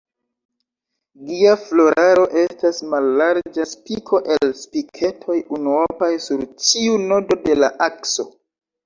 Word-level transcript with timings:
Gia 1.25 1.49
floraro 1.65 2.23
estas 2.43 2.79
mallarĝa 2.93 3.65
spiko 3.73 4.21
el 4.37 4.55
spiketoj 4.61 5.37
unuopaj 5.59 6.11
sur 6.25 6.43
ĉiu 6.71 6.97
nodo 7.13 7.39
de 7.45 7.59
la 7.61 7.71
akso. 7.91 8.27